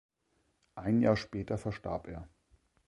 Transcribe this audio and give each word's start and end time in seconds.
Ein 0.73 1.01
Jahr 1.03 1.15
später 1.15 1.59
verstarb 1.59 2.07
er. 2.07 2.27